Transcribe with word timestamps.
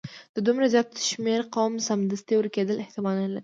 د 0.35 0.37
دومره 0.47 0.65
زیات 0.73 0.89
شمیر 1.09 1.41
قوم 1.55 1.73
سمدستي 1.87 2.33
ورکیدل 2.37 2.77
احتمال 2.79 3.15
نه 3.23 3.27
لري. 3.33 3.39